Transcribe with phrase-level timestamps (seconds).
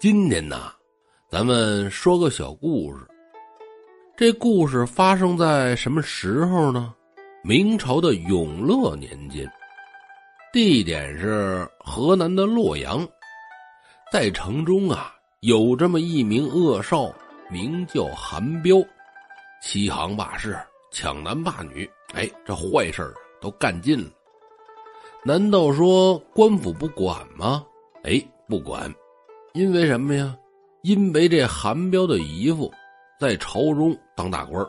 [0.00, 0.72] 今天呢，
[1.30, 3.06] 咱们说个小故事。
[4.16, 6.94] 这故事发生在什么时候呢？
[7.42, 9.50] 明朝的永乐年间，
[10.52, 13.06] 地点是河南的洛阳。
[14.12, 17.10] 在城中啊，有这么一名恶少，
[17.48, 18.76] 名叫韩彪，
[19.62, 20.58] 欺行霸市，
[20.90, 24.10] 抢男霸女，哎，这坏事都干尽了。
[25.24, 27.64] 难道说官府不管吗？
[28.02, 28.92] 哎，不管，
[29.54, 30.36] 因为什么呀？
[30.82, 32.72] 因为这韩彪的姨父
[33.20, 34.66] 在朝中当大官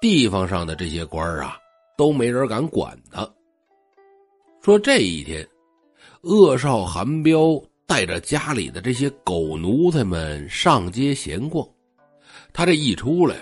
[0.00, 1.58] 地方上的这些官啊，
[1.98, 3.28] 都没人敢管他。
[4.62, 5.46] 说这一天，
[6.22, 11.68] 恶少韩彪带着家里的这些狗奴才们上街闲逛，
[12.54, 13.36] 他这一出来，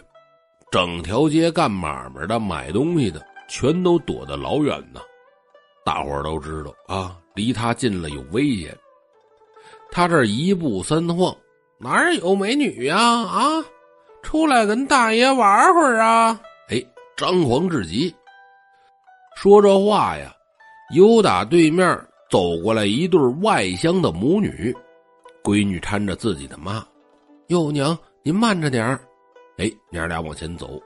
[0.72, 5.00] 整条街干买卖的、买东西的，全都躲得老远呢。
[5.84, 8.76] 大伙都知道啊，离他近了有危险。
[9.90, 11.34] 他这一步三晃，
[11.78, 12.98] 哪有美女呀？
[12.98, 13.64] 啊，
[14.22, 16.40] 出来跟大爷玩会儿啊！
[16.68, 16.84] 哎，
[17.16, 18.14] 张狂至极。
[19.36, 20.32] 说这话呀，
[20.94, 21.86] 有打对面
[22.30, 24.74] 走过来一对外乡的母女，
[25.42, 26.84] 闺女搀着自己的妈。
[27.48, 29.00] 哟娘，您慢着点儿。
[29.56, 30.80] 哎，娘俩往前走。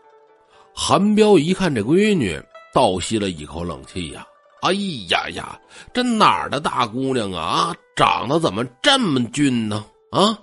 [0.75, 2.41] 韩彪一看这闺女，
[2.72, 4.27] 倒吸了一口冷气呀。
[4.62, 4.72] 哎
[5.08, 5.58] 呀呀，
[5.92, 7.74] 这哪儿的大姑娘啊？
[7.96, 9.84] 长得怎么这么俊呢？
[10.12, 10.38] 啊，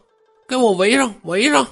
[0.48, 1.66] 给我围上，围上！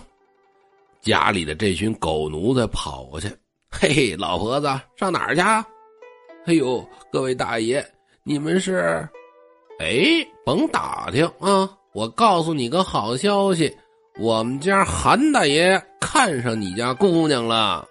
[1.02, 3.28] 家里的这群狗奴才跑过去，
[3.70, 5.42] 嘿嘿，老婆子上哪儿去？
[5.42, 7.86] 哎呦，各位大爷，
[8.24, 9.08] 你们是？
[9.80, 11.70] 哎，甭打听啊！
[11.94, 13.76] 我告诉你个好消息，
[14.20, 17.86] 我们家韩大爷看上你家姑娘了。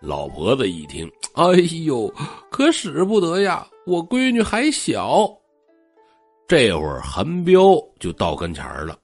[0.00, 1.44] 老婆子一听，哎
[1.86, 2.12] 呦，
[2.50, 3.66] 可使不得呀！
[3.86, 5.28] 我闺女还小。
[6.48, 7.60] 这会儿韩彪
[8.00, 8.98] 就到跟前了，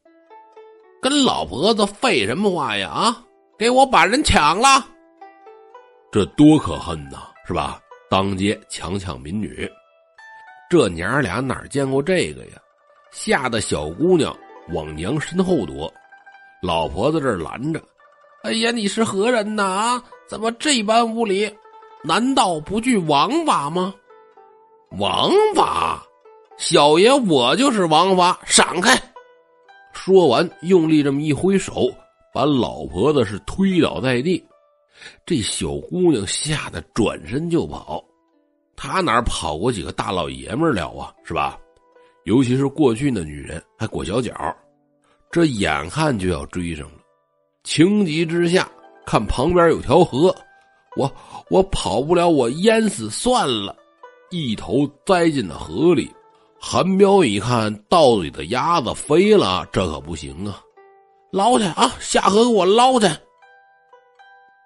[1.00, 2.88] 跟老婆子废什么话呀？
[2.88, 3.24] 啊，
[3.56, 4.84] 给我把人抢了！
[6.10, 7.80] 这多可恨呐，是吧？
[8.10, 9.70] 当街强抢民女，
[10.68, 12.58] 这娘俩哪见过这个呀？
[13.12, 14.36] 吓得小姑娘
[14.70, 15.92] 往娘身后躲，
[16.60, 17.80] 老婆子这拦着。
[18.42, 19.62] 哎呀，你是何人呐？
[19.62, 21.48] 啊，怎么这般无礼？
[22.02, 23.94] 难道不惧王法吗？
[24.98, 26.02] 王法，
[26.58, 29.00] 小爷我就是王法，闪开！
[29.94, 31.90] 说完，用力这么一挥手，
[32.32, 34.44] 把老婆子是推倒在地。
[35.24, 38.04] 这小姑娘吓得转身就跑，
[38.76, 41.12] 她哪跑过几个大老爷们了啊？
[41.24, 41.58] 是吧？
[42.24, 44.32] 尤其是过去那女人还裹小脚，
[45.30, 46.98] 这眼看就要追上了。
[47.64, 48.70] 情急之下，
[49.06, 50.34] 看旁边有条河，
[50.96, 51.10] 我
[51.48, 53.74] 我跑不了，我淹死算了，
[54.32, 56.10] 一头栽进了河里。
[56.58, 60.60] 韩彪一看，稻里的鸭子飞了，这可不行啊！
[61.30, 63.06] 捞去啊，下河给我捞去！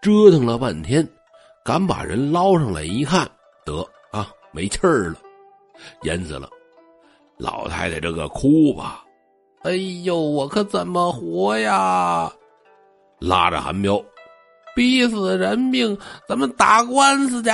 [0.02, 1.06] 折腾了半天，
[1.64, 3.28] 敢把人捞上来一看，
[3.64, 5.16] 得啊，没气儿了，
[6.02, 6.48] 淹死了。
[7.38, 9.04] 老太太这个哭吧，
[9.62, 9.72] 哎
[10.04, 12.30] 呦，我可怎么活呀？
[13.18, 14.00] 拉着韩彪，
[14.74, 15.96] 逼死人命，
[16.28, 17.50] 咱们打官司去。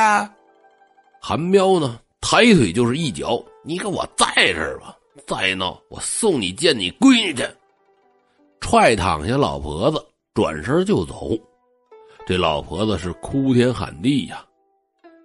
[1.25, 7.47] 韩彪呢，抬腿就是一脚，你给我在这儿吧，再闹我送你见你闺女去。
[8.60, 11.31] 踹躺下老婆子，转身就走。
[12.27, 14.44] 这老婆子是哭天喊地呀，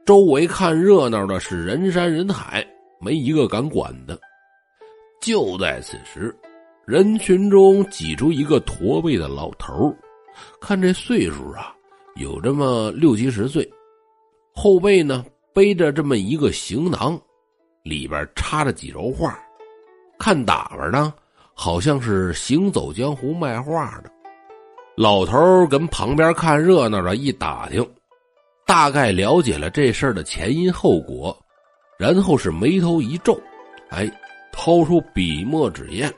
[0.06, 2.64] 周围看热闹的是人山人海，
[3.02, 4.16] 没一个敢管的。
[5.20, 6.38] 就在此时，
[6.86, 9.92] 人群中挤出一个驼背的老头
[10.62, 11.76] 看这岁数啊，
[12.18, 13.68] 有这么六七十岁，
[14.54, 15.26] 后背呢
[15.58, 17.20] 背着这么一个行囊，
[17.82, 19.36] 里边插着几轴画，
[20.20, 21.12] 看打扮呢，
[21.56, 24.12] 好像是行走江湖卖画的。
[24.96, 27.84] 老头跟旁边看热闹的一打听，
[28.68, 31.36] 大概了解了这事儿的前因后果，
[31.98, 33.36] 然后是眉头一皱，
[33.90, 34.08] 哎，
[34.52, 36.14] 掏出笔墨纸砚，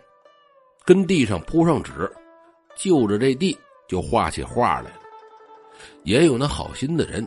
[0.84, 2.12] 跟地上铺上纸，
[2.76, 3.58] 就着这地。
[3.88, 5.00] 就画起画来了，
[6.04, 7.26] 也有那好心的人。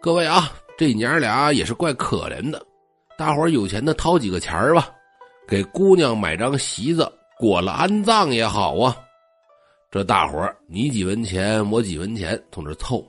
[0.00, 2.64] 各位啊，这娘俩也是怪可怜的。
[3.16, 4.90] 大伙有钱的掏几个钱吧，
[5.46, 8.96] 给姑娘买张席子，裹了安葬也好啊。
[9.90, 13.06] 这大伙你几文钱，我几文钱，从这凑。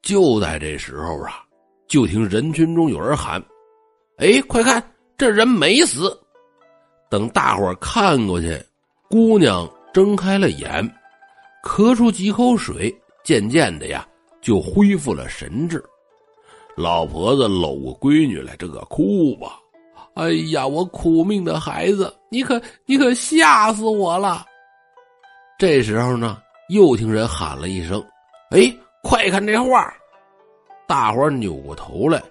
[0.00, 1.42] 就在这时候啊，
[1.88, 3.42] 就听人群中有人喊
[4.18, 4.82] ：“哎，快看，
[5.16, 6.16] 这人没死！”
[7.10, 8.58] 等大伙看过去，
[9.10, 10.88] 姑娘睁开了眼。
[11.64, 12.94] 咳出几口水，
[13.24, 14.06] 渐渐的呀，
[14.40, 15.84] 就恢复了神智。
[16.78, 19.58] 老婆子搂过闺女来，这个哭吧，
[20.14, 24.46] 哎呀，我苦命的孩子，你可你可吓死我了！
[25.58, 26.38] 这时候呢，
[26.68, 28.00] 又听人喊了一声
[28.54, 28.72] ：“哎，
[29.02, 29.92] 快看这画！”
[30.86, 32.22] 大伙扭过头来，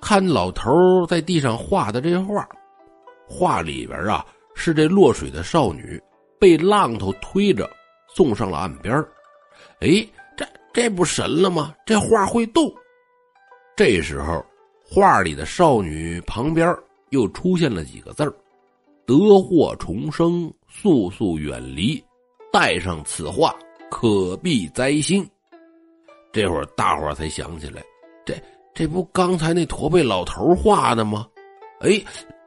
[0.00, 2.44] 看老头在地上画的这画。
[3.28, 4.26] 画里边啊，
[4.56, 6.02] 是这落水的少女
[6.40, 7.70] 被浪头推着
[8.12, 8.92] 送上了岸边。
[9.78, 10.04] 哎，
[10.36, 11.72] 这这不神了吗？
[11.86, 12.68] 这画会动。
[13.84, 14.46] 这时候，
[14.84, 16.72] 画里的少女旁边
[17.10, 18.22] 又出现了几个字
[19.04, 22.00] 得祸重生，速速远离。”
[22.52, 23.52] 带上此画，
[23.90, 25.28] 可避灾星。
[26.32, 27.82] 这会儿大伙儿才想起来，
[28.24, 28.40] 这
[28.72, 31.26] 这不刚才那驼背老头画的吗？
[31.80, 32.00] 哎，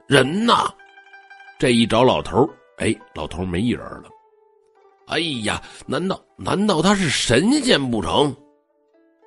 [0.08, 0.54] 人呢？
[1.60, 4.06] 这一找老头哎，老头没人了。
[5.08, 8.34] 哎呀，难道难道他是神仙不成？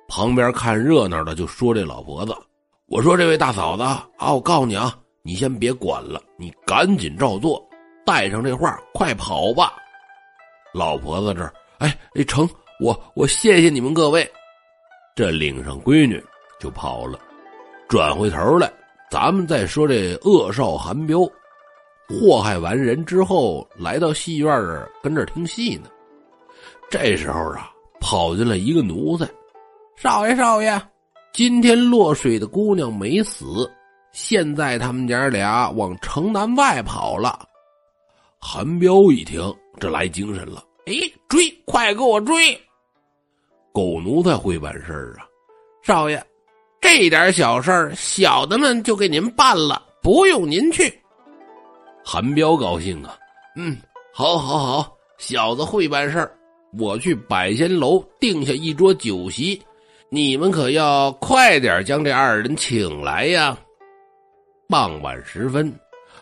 [0.09, 2.35] 旁边看热闹的就说：“这老婆子，
[2.87, 7.63] 我说这位大嫂子啊，我告诉你啊，你先别管了，你赶紧照做，
[8.03, 9.73] 带上这画，快跑吧。”
[10.73, 14.29] 老婆子这儿，哎哎成，我我谢谢你们各位，
[15.15, 16.21] 这领上闺女
[16.59, 17.19] 就跑了。
[17.87, 18.71] 转回头来，
[19.11, 21.19] 咱们再说这恶少韩彪，
[22.07, 25.89] 祸害完人之后，来到戏院儿跟这儿听戏呢。
[26.89, 29.27] 这时候啊，跑进来一个奴才，
[30.01, 30.81] 少爷少爷，
[31.33, 33.69] 今天落水的姑娘没死，
[34.13, 37.37] 现在他们娘俩往城南外跑了。
[38.39, 39.53] 韩彪一听。
[39.77, 40.61] 这来精神了！
[40.87, 40.93] 哎，
[41.29, 42.53] 追，快给我追！
[43.73, 45.27] 狗奴才会办事儿啊，
[45.81, 46.21] 少爷，
[46.81, 51.01] 这点小事儿，小的们就给您办了，不用您去。
[52.03, 53.17] 韩彪高兴啊，
[53.55, 53.77] 嗯，
[54.13, 56.37] 好，好，好，小子会办事儿，
[56.77, 59.61] 我去百仙楼定下一桌酒席，
[60.11, 63.55] 你们可要快点将这二人请来呀。
[64.67, 65.71] 傍晚时分，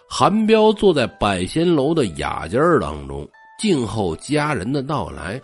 [0.09, 3.27] 韩彪坐在百仙楼的雅间当中。
[3.57, 5.41] 静候家人的到来。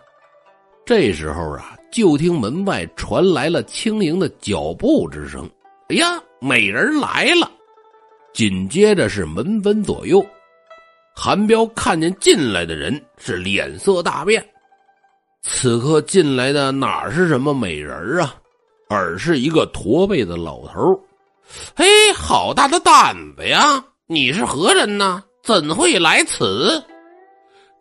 [0.85, 5.49] 这时候啊，就听门外传来了轻盈的脚步之声。
[5.87, 7.49] 哎呀，美人来了！
[8.33, 10.23] 紧接着是门分左右。
[11.15, 14.45] 韩彪看见进来的人，是脸色大变。
[15.43, 18.33] 此刻进来的哪是什么美人啊，
[18.87, 20.99] 而是一个驼背的老头。
[21.75, 23.83] 嘿，好大的胆子呀！
[24.07, 25.21] 你是何人呢？
[25.43, 26.81] 怎会来此？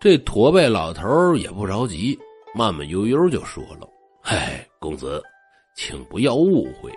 [0.00, 2.18] 这驼背老头也不着急，
[2.52, 3.88] 慢慢悠悠就说了
[4.20, 5.22] ：“嗨，公子，
[5.76, 6.92] 请不要误会，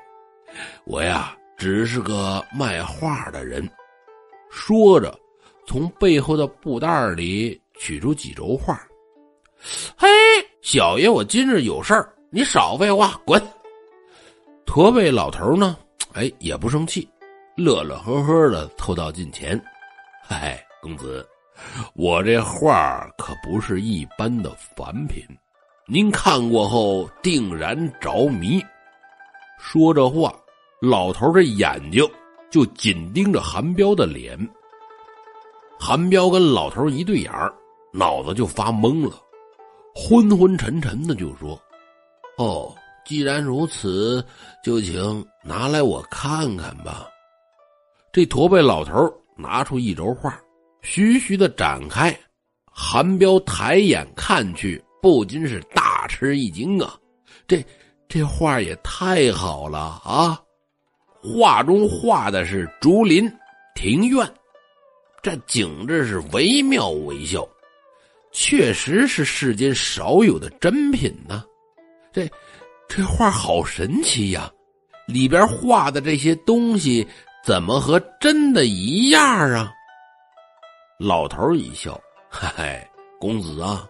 [0.85, 3.69] 我呀只是个卖画的人。”
[4.50, 5.15] 说着，
[5.67, 8.75] 从背后的布袋里取出几轴画。
[9.95, 10.07] “嘿，
[10.65, 13.39] 小爷，我今日有事儿，你少废话，滚！”
[14.65, 15.77] 驼背老头呢，
[16.13, 17.07] 哎，也不生气，
[17.56, 19.63] 乐乐呵呵的凑到近前
[20.27, 21.23] ：“嗨，公子。”
[21.94, 25.23] 我这画可不是一般的凡品，
[25.88, 28.59] 您看过后定然着迷。
[29.59, 30.33] 说着话，
[30.81, 32.03] 老头的眼睛
[32.50, 34.35] 就紧盯着韩彪的脸。
[35.79, 37.31] 韩彪跟老头一对眼
[37.94, 39.15] 脑子就发懵了，
[39.95, 41.57] 昏昏沉沉的就说
[42.38, 42.75] ：“哦，
[43.06, 44.24] 既然如此，
[44.62, 47.08] 就请拿来我看看吧。”
[48.12, 48.93] 这驼背老头
[49.38, 50.38] 拿出一轴画。
[50.81, 52.15] 徐徐的展开，
[52.65, 56.96] 韩彪抬眼看去，不禁是大吃一惊啊！
[57.48, 57.65] 这
[58.08, 60.39] 这画也太好了啊！
[61.24, 63.27] 画中画的是竹林
[63.74, 64.31] 庭院，
[65.24, 67.48] 这景致是惟妙惟肖，
[68.38, 71.46] 确实是世间少有的珍品呢。
[72.12, 72.30] 这
[72.86, 74.51] 这画好神奇呀！
[75.08, 77.08] 里边画的这些东西
[77.46, 79.24] 怎么和真的一样
[79.54, 79.72] 啊？
[81.00, 82.00] 老头一笑
[82.30, 82.88] ：“嘿嘿，
[83.22, 83.88] 公子啊，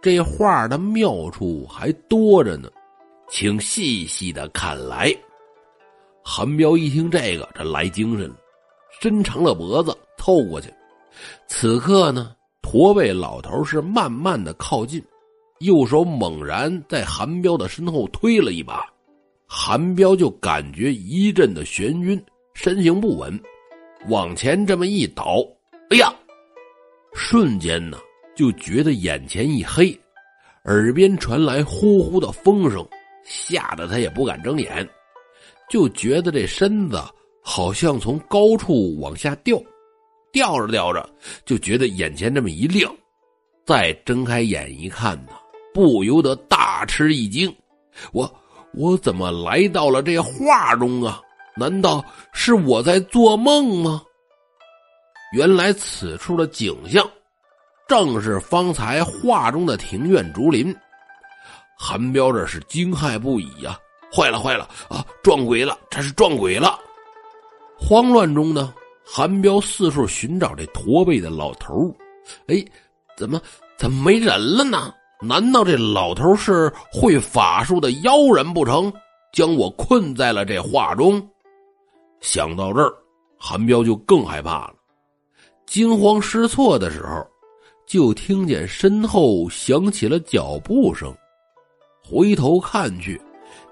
[0.00, 2.70] 这画的妙处还多着呢，
[3.28, 5.14] 请细细的看来。”
[6.24, 8.36] 韩彪一听这个，这来精神了，
[9.02, 10.72] 伸长了脖子凑过去。
[11.46, 12.35] 此刻呢，
[12.68, 15.00] 驼背老头是慢慢的靠近，
[15.60, 18.84] 右手猛然在韩彪的身后推了一把，
[19.46, 22.20] 韩彪就感觉一阵的眩晕，
[22.54, 23.40] 身形不稳，
[24.08, 25.36] 往前这么一倒，
[25.90, 26.12] 哎呀！
[27.14, 27.98] 瞬间呢，
[28.34, 29.96] 就觉得眼前一黑，
[30.64, 32.84] 耳边传来呼呼的风声，
[33.22, 34.84] 吓得他也不敢睁眼，
[35.70, 37.00] 就觉得这身子
[37.40, 39.56] 好像从高处往下掉，
[40.32, 41.08] 吊着吊着，
[41.44, 42.94] 就觉得眼前这么一亮，
[43.64, 45.32] 再睁开眼一看呢，
[45.72, 47.54] 不由得大吃一惊，
[48.12, 48.32] 我
[48.72, 51.20] 我怎么来到了这画中啊？
[51.56, 54.02] 难道是我在做梦吗？
[55.32, 57.08] 原来此处的景象，
[57.88, 60.74] 正是方才画中的庭院竹林。
[61.78, 63.78] 韩彪这是惊骇不已呀！
[64.14, 65.04] 坏了坏了啊！
[65.22, 65.78] 撞鬼了！
[65.90, 66.78] 这是撞鬼了！
[67.78, 68.72] 慌乱中呢，
[69.08, 71.94] 韩彪四处寻找这驼背的老头
[72.48, 72.64] 哎，
[73.16, 73.40] 怎么
[73.78, 74.92] 怎么没人了呢？
[75.22, 78.92] 难道这老头是会法术的妖人不成？
[79.32, 81.24] 将我困在了这画中？
[82.20, 82.92] 想到这儿，
[83.38, 84.74] 韩彪就更害怕了。
[85.66, 87.24] 惊慌失措的时候，
[87.86, 91.14] 就听见身后响起了脚步声。
[92.02, 93.20] 回头看去，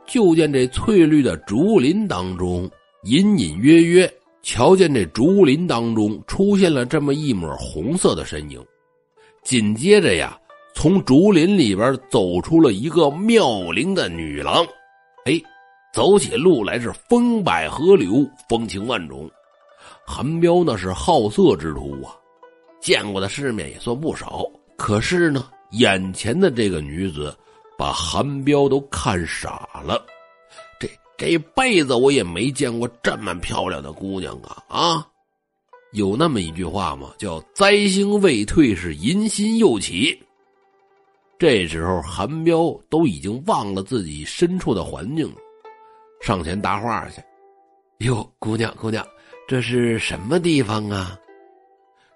[0.06, 2.70] 就见这翠绿的竹林当中，
[3.04, 4.12] 隐隐约约
[4.44, 8.64] 瞧见这竹林当中出现了这么一抹红色的身影。
[9.42, 10.38] 紧接着呀，
[10.74, 14.64] 从竹林里边走出了一个妙龄的女郎。
[15.24, 15.40] 哎，
[15.94, 19.28] 走起路来是风摆河流，风情万种。
[20.06, 22.14] 韩彪那是好色之徒啊，
[22.80, 24.44] 见过的世面也算不少。
[24.76, 27.34] 可是呢，眼前的这个女子。
[27.76, 30.00] 把韩彪都看傻了，
[31.16, 34.64] 这辈子我也没见过这么漂亮的姑娘啊！
[34.68, 35.06] 啊，
[35.92, 37.14] 有那么一句话吗？
[37.18, 40.21] 叫“灾星未退，是淫心又起”。
[41.38, 45.37] 这时候，韩彪都已经忘了自己身处的环境了，
[46.21, 47.23] 上前搭话去
[48.04, 49.06] ：“哟，姑娘，姑娘，
[49.47, 51.18] 这是什么地方啊？”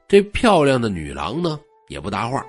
[0.08, 2.44] 这漂亮的女郎呢，也不搭话，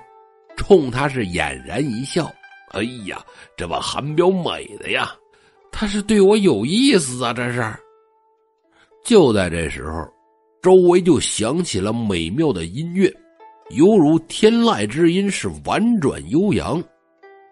[0.56, 2.28] 冲他是俨然一笑。
[2.70, 3.24] 哎呀，
[3.56, 5.14] 这把韩彪美的呀！
[5.72, 7.32] 他是对我有意思啊！
[7.32, 7.64] 这是。
[9.04, 10.06] 就在这时候，
[10.60, 13.10] 周围就响起了美妙的音乐，
[13.70, 16.82] 犹如天籁之音，是婉转悠扬。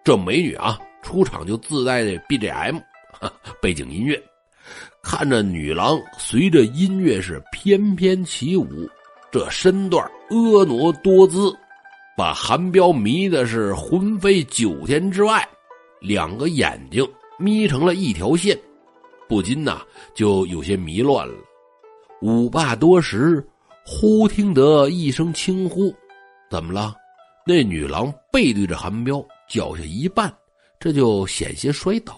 [0.03, 2.79] 这美女啊，出场就自带的 BGM
[3.61, 4.21] 背景音乐，
[5.01, 8.67] 看着女郎随着音乐是翩翩起舞，
[9.31, 11.51] 这身段婀娜多姿。
[12.15, 15.47] 把韩彪迷的是魂飞九天之外，
[16.01, 17.01] 两个眼睛
[17.39, 18.59] 眯成了一条线，
[19.27, 19.81] 不禁呐
[20.13, 21.33] 就有些迷乱了。
[22.21, 23.43] 五霸多时，
[23.85, 25.93] 忽听得一声轻呼
[26.51, 26.93] ：“怎么了？”
[27.47, 30.31] 那女郎背对着韩彪，脚下一绊，
[30.79, 32.13] 这就险些摔倒。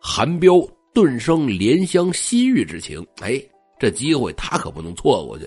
[0.00, 0.54] 韩彪
[0.94, 3.40] 顿生怜香惜玉之情，哎，
[3.78, 5.46] 这机会他可不能错过去，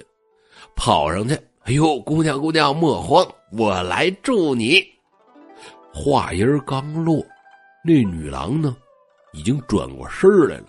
[0.75, 1.33] 跑上去。
[1.63, 4.83] 哎呦，姑娘姑娘莫慌，我来助你。
[5.93, 7.25] 话音刚落，
[7.83, 8.75] 那女郎呢，
[9.33, 10.65] 已经转过身来了。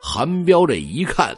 [0.00, 1.36] 韩彪这一看，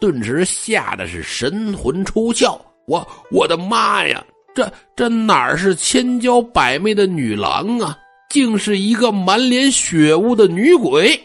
[0.00, 2.58] 顿时吓得是神魂出窍。
[2.86, 7.96] 我我的妈呀，这这哪是千娇百媚的女郎啊，
[8.28, 11.18] 竟是一个满脸血污的女鬼，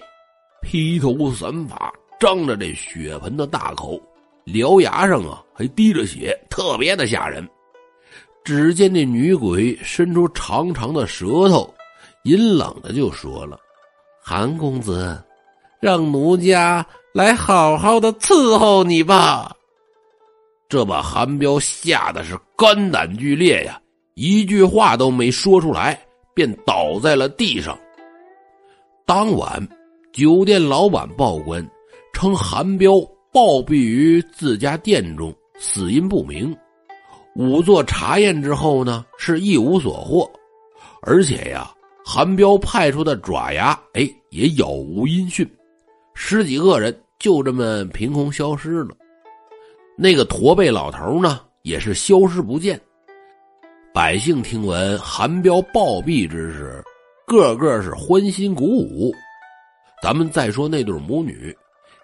[0.62, 4.00] 披头散发，张着这血盆的大口。
[4.46, 7.46] 獠牙上啊还滴着血，特别的吓人。
[8.46, 11.74] 只见那女鬼伸出长长的舌头，
[12.24, 13.60] 阴冷的就说了
[14.30, 15.18] ：“韩公子，
[15.80, 19.56] 让奴家来好好的伺候你吧。”
[20.68, 23.80] 这把韩彪吓得是肝胆俱裂呀，
[24.16, 25.98] 一句话都没说出来，
[26.34, 27.80] 便倒在了地上。
[29.06, 29.66] 当晚，
[30.12, 31.66] 酒店老板报官
[32.12, 32.92] 称韩彪。
[33.30, 36.58] 暴毙于自家店中，死因不明。
[37.36, 40.28] 仵作查验之后呢，是一无所获，
[41.02, 41.72] 而且呀，
[42.04, 45.50] 韩彪派出的爪牙，哎，也杳无音讯。
[46.14, 48.90] 十几个人就这么凭空消失了。
[49.96, 52.80] 那个驼背老头呢，也是消失不见。
[53.94, 56.84] 百姓听闻韩彪暴毙之时，
[57.26, 59.14] 个个是欢欣鼓舞。
[60.04, 61.56] 咱们再说那对母女。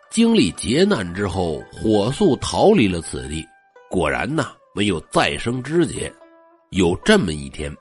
[0.10, 3.44] 经历劫难之后，火速逃离了此地。
[3.89, 6.12] 果然呐，没有再生枝节。
[6.70, 7.72] 有这么一天，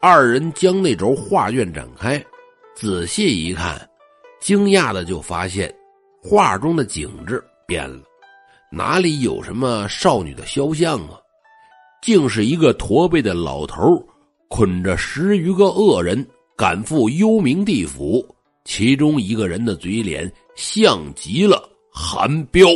[0.00, 2.22] 二人将那轴画卷展开，
[2.76, 3.88] 仔细一看，
[4.38, 5.74] 惊讶的就发现，
[6.22, 8.02] 画中的景致变了，
[8.70, 11.18] 哪里有什么少女的肖像啊？
[12.02, 13.82] 竟是一个驼背的老头，
[14.48, 18.22] 捆着十余个恶人，赶赴幽冥地府。
[18.66, 20.30] 其中一个人的嘴脸。
[20.54, 22.66] 像极了韩彪。